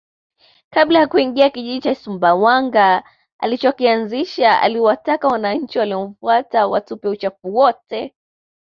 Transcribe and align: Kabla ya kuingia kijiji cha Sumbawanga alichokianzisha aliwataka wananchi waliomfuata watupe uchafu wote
Kabla 0.69 0.99
ya 0.99 1.07
kuingia 1.07 1.49
kijiji 1.49 1.79
cha 1.81 1.95
Sumbawanga 1.95 3.03
alichokianzisha 3.39 4.61
aliwataka 4.61 5.27
wananchi 5.27 5.79
waliomfuata 5.79 6.67
watupe 6.67 7.07
uchafu 7.07 7.55
wote 7.55 8.15